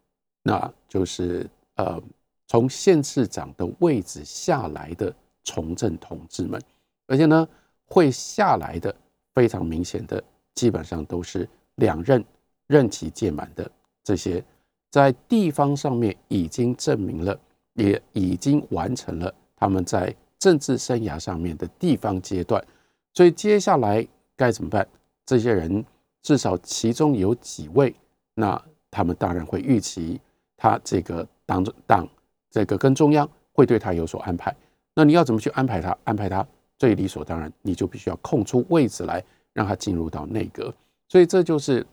[0.42, 2.00] 那就是呃，
[2.46, 6.62] 从县市长的位置下来的从政同志们，
[7.08, 7.48] 而且呢，
[7.86, 8.94] 会下来的
[9.34, 10.22] 非常明显的。
[10.54, 12.24] 基本上都是两任
[12.66, 13.70] 任期届满的
[14.02, 14.42] 这些，
[14.90, 17.38] 在地方上面已经证明了，
[17.74, 22.64] 也已经完成了他们在政治生涯上面的地方阶段。
[23.12, 24.88] 所以接下来该怎么办？
[25.26, 25.84] 这些人
[26.26, 27.94] 至少其中有几位，
[28.34, 28.60] 那
[28.90, 30.20] 他们当然会预期
[30.56, 32.08] 他这个党党
[32.50, 34.52] 这个跟中央会对他有所安排。
[34.92, 35.96] 那你要怎么去安排他？
[36.02, 36.44] 安排他
[36.80, 39.22] 最理所当然，你就必须要空出位置来。
[39.52, 40.70] 让他进入到内阁，
[41.08, 41.86] 所以这就是，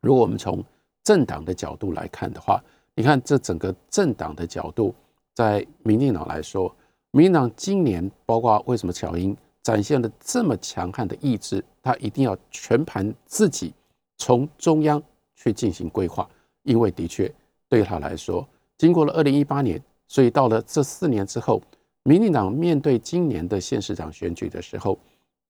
[0.00, 0.64] 如果我们从
[1.04, 2.60] 政党的角度来看的话，
[2.96, 4.92] 你看这整个政党的角度，
[5.32, 6.74] 在民进党来说，
[7.12, 9.36] 民进党今年包括为什么乔英
[9.68, 13.74] 展现了这么强悍的意志，他一定要全盘自己
[14.16, 15.02] 从中央
[15.36, 16.26] 去进行规划，
[16.62, 17.30] 因为的确
[17.68, 21.60] 对他来说，经过了二零一八年，所以到了这四年之后，
[22.02, 24.98] 民进党面对今年的县市长选举的时候，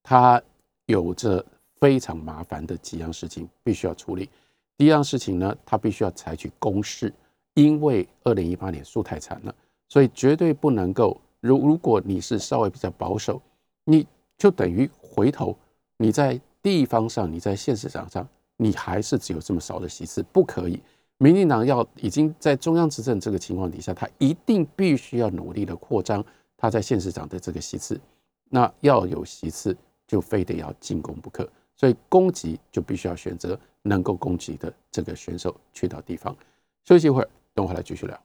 [0.03, 0.41] 他。
[0.89, 1.45] 有着
[1.79, 4.27] 非常麻烦的几样事情必须要处理。
[4.75, 7.13] 第一样事情呢，他必须要采取攻势，
[7.53, 9.53] 因为二零一八年输太惨了，
[9.87, 11.15] 所以绝对不能够。
[11.41, 13.39] 如如果你是稍微比较保守，
[13.89, 14.05] 你
[14.37, 15.57] 就等于回头
[15.97, 20.79] 你在地方上，你在县市长上，你还是只有这么少的席次，不可以。
[21.17, 26.23] 民进党要已经在中央执政这个情况底下，他一定必须要努力的扩张
[26.55, 27.99] 他在县市长的这个席次，
[28.49, 29.75] 那要有席次。
[30.09, 36.35] 就非得要进攻不可，所以攻击就必须要选择能够攻击的这个选手去到地方。
[36.83, 38.19] 休息一会儿，等会来继续聊。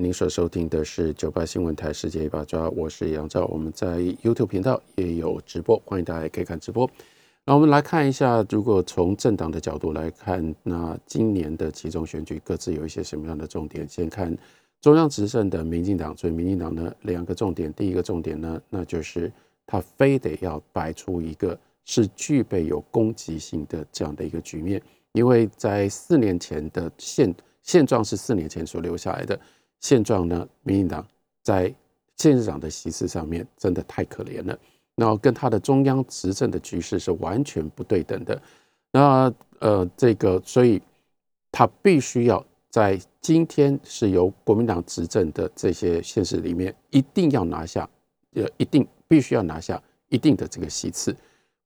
[0.00, 3.44] 您所收听的是九八新闻台世界一把抓，我是杨照。
[3.52, 6.90] 我们在 YouTube 频道也有直播，欢迎大家可以看直播。
[7.44, 13.86] 那我们来看一下，如果从政党的角度来看，那今年的其中选举各自有一些什么样的重点？
[13.86, 14.34] 先看
[14.80, 19.30] 中央执政的民进党，所以民进党呢两个重点，第一个重点呢，那就是。
[19.66, 24.82] 他非得要摆出一个是具备有攻击性的这样的一个局面，
[25.12, 27.32] 因为在四年前的现
[27.62, 29.38] 现状是四年前所留下来的
[29.80, 31.06] 现状呢，民进党
[31.42, 31.74] 在
[32.16, 34.58] 县市长的席次上面真的太可怜了，
[34.94, 38.40] 那跟他的中央执政的局势是完全不对等的，
[38.92, 40.80] 那呃这个所以
[41.50, 47.88] 他必须要在今天是由国民党执政的这些县市里面一定要拿下，
[48.34, 48.86] 呃一定。
[49.10, 51.12] 必须要拿下一定的这个席次。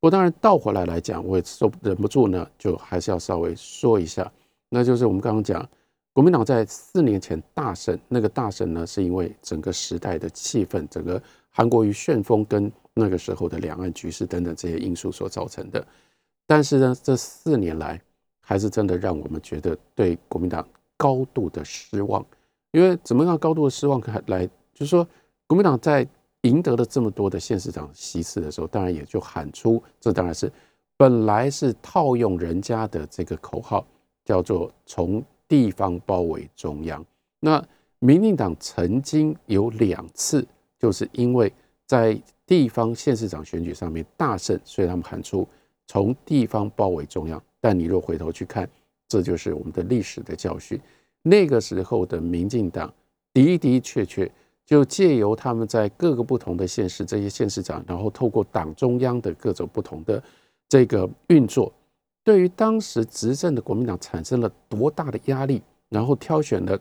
[0.01, 4.33] 我当然倒回来来讲，我也受忍不住呢，就还是要稍微说一下，
[4.71, 5.69] 那就是我们刚刚讲，
[6.15, 15.85] 国民党在四年前大胜，那个大胜呢，是因为整个时代的气氛，整个韩国瑜旋风跟那个时候的两岸局势等等这些因素所造成的。
[16.47, 18.01] 但是呢，这四年来
[18.41, 20.65] 还是真的让我们觉得对国民党
[20.97, 22.25] 高度的失望。
[22.71, 24.01] 因为怎么样高度的失望？
[24.27, 25.05] 来就是说，
[25.49, 26.07] 国民党在
[26.43, 30.53] 赢得了这么多的县市长席次的时候，当然也就喊出，这当然是
[30.97, 33.85] 本来是套用人家的这个口号，
[34.25, 35.21] 叫做从
[35.55, 37.07] 地方包围中央。
[37.39, 37.65] 那
[38.01, 40.45] 民进党曾经有两次，
[40.81, 41.53] 就是因为
[41.87, 45.47] 在地方县市长选举上面大胜，所以他们喊出
[45.87, 47.41] 从地方包围中央。
[47.61, 48.69] 但你若回头去看，
[49.07, 50.81] 这就是我们的历史的教训。
[51.23, 52.93] 那个时候的民进党
[53.33, 54.29] 的的确确。
[54.67, 60.23] 就借由他们在各个不同的县市，这些县市长，然后透过党中央的各种不同的
[60.71, 61.71] 这个运作，
[62.25, 66.77] 对于当时执政的国民党产生了多大的压力，然后挑选了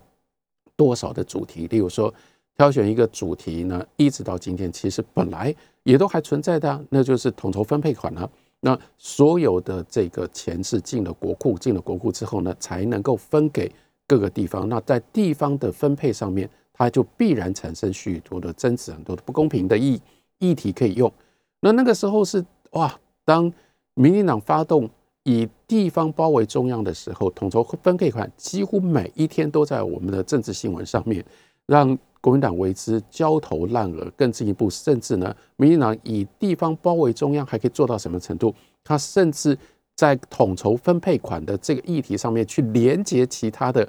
[0.76, 2.12] 多少的主题，例如说
[2.58, 8.28] 挑选一个主题呢，一直到今天，其实本来也都还存在的，那就是统筹分配款呢。
[8.62, 13.70] 那所有的这个钱是进了国库，进了国库之后呢，才能够分给
[14.08, 14.70] 各个地方。
[14.70, 20.02] 那在地方的分配上面，它就必然产生许多的争执，很多的不公平的议
[20.40, 21.12] 议题可以用。
[21.60, 23.52] 那那个时候是哇，当
[23.96, 24.90] 民进党发动
[25.24, 31.24] 以地方包围中央的时候，统筹分配款几乎每一天都在我们的政治新闻上面，
[31.66, 31.98] 让。
[32.24, 38.56] 国民党为之焦头烂额，更进一步，甚至呢，民进党以地方包围中央，还可以做到什么程度？
[38.82, 39.58] 他甚至
[39.94, 43.86] 在统筹分配款的这个议题上面，去连接其他的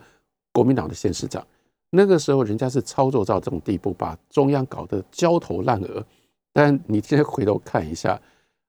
[0.50, 1.46] 国民党的县市长。
[1.90, 6.04] 那个时候，人家是操作到这种地步，把中央搞得焦头烂额。
[6.52, 8.20] 但你现在回头看一下，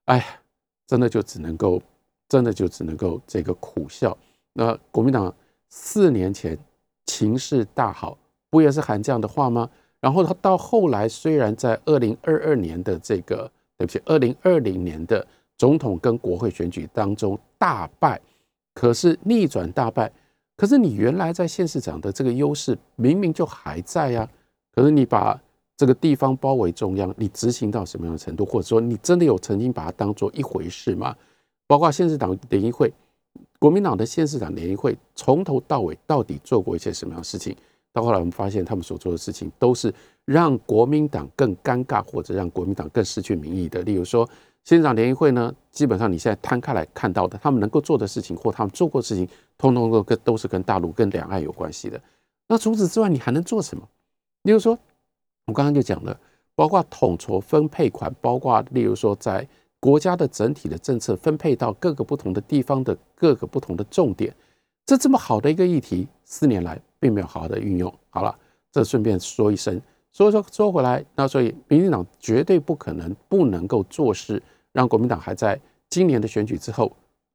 [0.04, 0.24] 哎，
[0.86, 1.82] 真的就只能够，
[2.28, 4.16] 真的就只能够这个苦笑。
[4.52, 5.34] 那国民党
[5.68, 6.58] 四年前
[7.06, 8.16] 情势大好。
[8.48, 9.68] 不也是喊这样的话吗？
[10.00, 15.26] 然后他到后来，虽然在二零二二年的这个，对不起，二零二零年的
[15.58, 18.18] 总统跟国会选举当中大败，
[18.72, 20.10] 可是逆转大败，
[20.56, 24.26] 可是你原来在县市长的这个优势明明就还在呀。
[24.72, 25.38] 可是你把
[25.76, 31.14] 这个地方包围中央，你执行到什么样的程度，或者说你真的有曾经把它当做一回事吗？
[31.66, 32.92] 包括县市长联谊会，
[33.58, 37.56] 国民党的县市长联谊会从头到尾到底做过一些什么样的事情？
[37.92, 39.92] 到后来，我们发现他们所做的事情都是
[40.26, 43.80] 让国民党更尴尬，或者让国民党更失去民意的。
[43.82, 44.28] 例如说，
[44.64, 51.98] 县长联谊会呢，基本上你现在摊开来看到的，他们能够做的事情或他们做过的事情，通通都跟都是跟大陆、跟两岸有关系的。
[52.48, 53.88] 那除此之外，你还能做什么？
[54.42, 54.78] 例如说，
[55.46, 56.20] 我刚刚就讲了，
[56.54, 59.48] 包括统筹分配款，包括例如说，在
[59.80, 64.34] 国家的整体的政策分配到各个不同的地方的各个不同的重点，
[64.84, 66.80] 这这么好的一个议题，四年来。
[66.98, 67.92] 并没有好好的运用。
[68.08, 68.36] 好了，
[68.72, 69.80] 这顺便说一声。
[70.12, 75.60] 所以说说回来，那所以民进党绝对不可能不能够做事，让国民党还在
[75.90, 76.90] 今年的选举之后，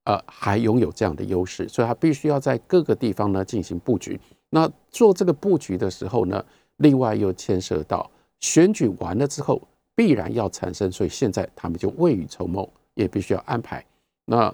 [0.05, 1.69] 呃，还拥有这样的优势。
[1.69, 4.19] 所以他必须要在各个地方呢进行布局。
[4.49, 6.43] 那做这个布局的时候呢，
[6.77, 9.61] 另外又牵涉到选举完了之后
[10.01, 13.85] 必然要产生，所以现在他们就未雨绸缪，也必须要安排。
[14.25, 14.51] 那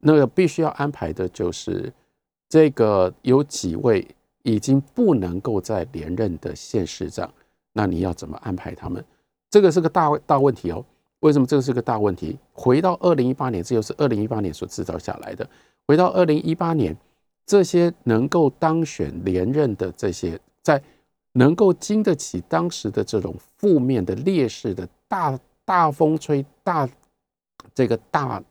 [0.00, 1.92] 那个必须要安排的就是
[2.48, 4.04] 这个有几位。
[4.44, 7.30] 已经不能够再连任的县市长，
[7.74, 9.04] 那你要怎么安排他们？
[9.50, 10.82] 这个是个大大问题哦。
[11.20, 12.38] 为什么这个是个大问题？
[12.54, 15.46] 回到二零一八年，这又是二零一八年所制造下来的。
[15.86, 16.96] 回到二零一八年，
[17.44, 20.82] 这些能够当选连任的这些，在
[21.38, 26.88] 能够经得起当时的这种负面的劣势的大大风吹、大
[27.74, 28.42] 这个大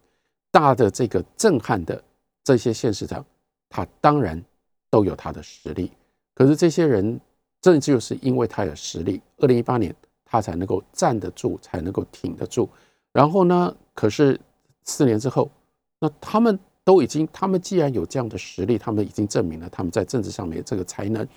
[0.49, 2.01] 大的这个震撼的
[2.43, 3.23] 这些县市长，
[3.69, 4.41] 他当然。
[4.89, 5.91] 都有他的实力，
[6.33, 7.19] 可是这些人
[7.59, 12.69] 正就是因为他有实力，二零一八年他才能够站得住，才能够挺得住。
[13.11, 14.39] 然后呢，可是
[14.85, 15.51] 四年之后，
[15.99, 21.27] 那他们都已经，他们既然有这样的实力，他们已经证明了他们在政治上面这个才能。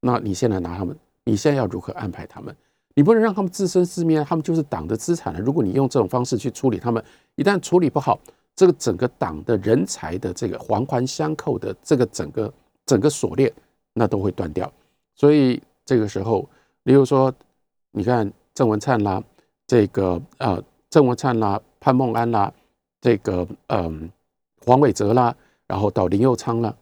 [0.00, 2.54] 那你现在拿他们，你现在要如何安排他们？
[2.94, 5.40] 你不能让他们自生自灭，他们就是党的资产了。
[5.40, 7.02] 如果你用这种方式去处理他们，
[7.36, 8.18] 一旦处理不好，
[8.54, 12.52] 这个整个党的人才的这个环环相扣的这个整个。
[12.86, 13.52] 整个锁链
[13.92, 14.72] 那都会断掉，
[15.14, 16.48] 所以这个时候，
[16.82, 17.32] 例如说，
[17.92, 19.22] 你看郑文灿啦，
[19.64, 22.52] 这个呃郑文灿啦，潘孟安啦，
[23.00, 24.10] 这个嗯
[24.66, 25.32] 黄伟哲啦，
[25.68, 26.74] 然后到林佑昌啦，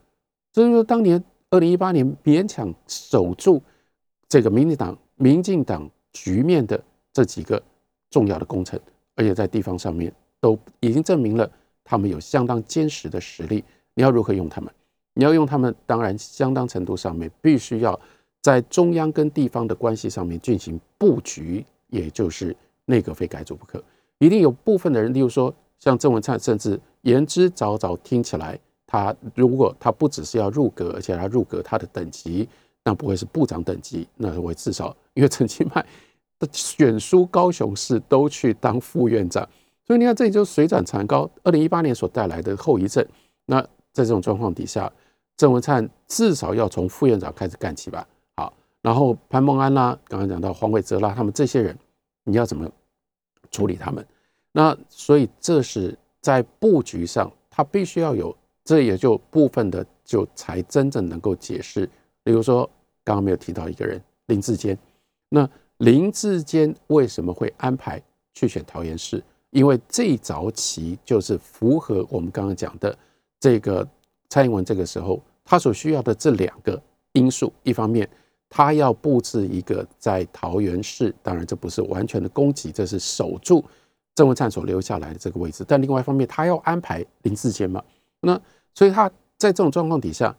[0.54, 3.62] 所以说当年二零一八年勉强守住
[4.28, 6.82] 这个民进党民进党局面的
[7.12, 7.62] 这几个
[8.10, 8.78] 重要的工程，
[9.14, 11.50] 而且在地方上面都已经证明了
[11.82, 14.70] 他们有相当坚实的实力，你要如何用他们？
[15.14, 17.98] 你要用他们，当然相当程度上面必须要
[18.40, 23.82] 在中央跟地方的关系上面进行布局，也就是内阁非改组不可。
[24.18, 28.58] 一定有部分的人，例如说像郑文灿，甚至言之凿凿，听起来
[28.88, 32.48] 他如果他不只是要入阁，而且他入阁他的等级，
[32.82, 35.86] 那不会是部长等级，那会至少因为陈其迈
[36.40, 39.48] 的选书高雄市都去当副院长，
[39.86, 41.30] 所以你看这就水涨船高。
[41.44, 43.06] 二零一八年所带来的后遗症，
[43.46, 43.60] 那
[43.92, 44.90] 在这种状况底下。
[45.36, 48.04] 郑文灿至少要从副院长开始干起吧。
[48.34, 51.78] 好，然后潘孟安啦，刚刚讲到黄伟哲啦，他们这些人，
[52.24, 52.68] 你要怎么
[53.52, 54.04] 处理他们？
[54.50, 58.36] 那所以这是在布局上，他必须要有，
[58.68, 61.88] 这也就部分的就才真正能够解释。
[62.22, 62.68] 比如说，
[63.02, 64.76] 刚刚没有提到一个人林志坚，
[65.30, 65.48] 那
[65.78, 68.02] 林志坚为什么会安排
[68.34, 69.24] 去选桃园市？
[69.52, 72.94] 因为这早期就是符合我们刚刚讲的
[73.40, 73.88] 这个。
[74.30, 76.78] 蔡英文这个时候，他所需要的这两个
[77.12, 78.06] 因素，一方面
[78.50, 83.64] 他要布置一个在桃园市，当然这不是完全的攻击，这是守住
[84.14, 85.64] 郑文灿所留下来的这个位置。
[85.66, 87.82] 但另外一方面，他要安排林志坚嘛，
[88.20, 88.38] 那
[88.78, 90.32] 所以他在这种状况底下，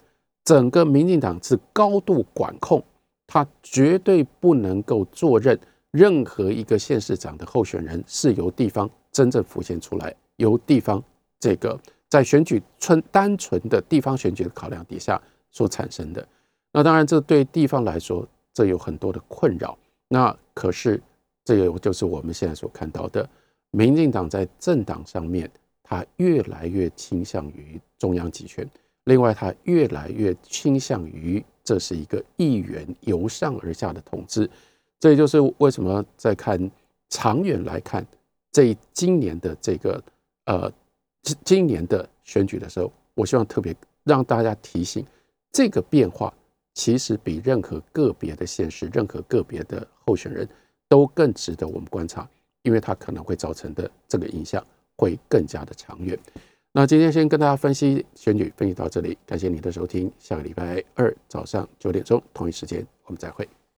[0.46, 2.82] 整个民进党是高度管控，
[3.28, 5.60] 他绝对不能够坐任
[5.92, 11.04] 任何一个县市长的候选人是由地方真正浮现出来，由地方
[11.38, 11.78] 这个
[12.08, 15.22] 在选举纯单纯的地方选举的考量底下
[15.52, 16.26] 所产生的。
[16.72, 19.78] 那当然，这对地方来说，这有很多的困扰。
[20.08, 21.02] 那可是，
[21.44, 23.30] 这个就是我们现在所看到的，
[23.72, 25.52] 民进党在政党上面，
[25.90, 28.70] 他越来越倾向于中央集权。
[29.06, 34.48] 另外，他越来越倾向于这是一个议员由上而下的统治。
[35.00, 36.70] 这也就是为什么在看
[37.10, 38.06] 长远来看，
[38.52, 40.04] 这今年的这个
[40.46, 40.72] 呃
[41.24, 45.04] 今今年的选举的时候，我希望特别让大家提醒
[45.52, 46.32] 这个变化。
[46.76, 50.48] 其实比任何个别的现实、任何个别的候选人
[50.88, 52.30] 都更值得我们观察，
[52.62, 54.64] 因为它可能会造成的这个影响
[55.00, 56.20] 会更加的长远。
[56.74, 63.48] 那今天先跟大家分析选举，分析到这里，感谢您的收听，下个礼拜二早上九点钟同一时间我们再会。